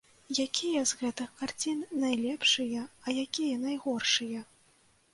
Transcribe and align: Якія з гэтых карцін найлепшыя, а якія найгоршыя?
Якія 0.45 0.81
з 0.91 0.97
гэтых 1.01 1.29
карцін 1.41 1.85
найлепшыя, 2.05 2.89
а 3.05 3.19
якія 3.29 3.55
найгоршыя? 3.71 4.41